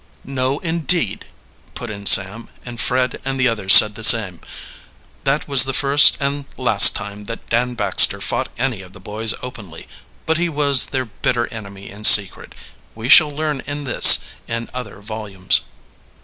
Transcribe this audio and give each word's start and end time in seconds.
"No, 0.25 0.57
indeed!" 0.61 1.25
put 1.75 1.91
in 1.91 2.07
Sam; 2.07 2.49
and 2.65 2.81
Fred 2.81 3.21
and 3.23 3.39
the 3.39 3.47
others 3.47 3.75
said 3.75 3.93
the 3.93 4.03
same. 4.03 4.39
That 5.25 5.47
was 5.47 5.63
the 5.65 5.75
first 5.75 6.17
and 6.19 6.45
last 6.57 6.95
time 6.95 7.25
that 7.25 7.47
Dan 7.49 7.75
Baxter 7.75 8.19
fought 8.19 8.49
any 8.57 8.81
of 8.81 8.93
the 8.93 8.99
boys 8.99 9.35
openly, 9.43 9.87
but 10.25 10.39
he 10.39 10.49
was 10.49 10.87
their 10.87 11.05
bitter 11.05 11.45
enemy 11.53 11.91
in 11.91 12.03
secret; 12.03 12.55
we 12.95 13.09
shall 13.09 13.29
learn 13.29 13.61
in 13.67 13.83
this 13.83 14.17
and 14.47 14.71
other 14.73 15.01
volumes. 15.01 15.61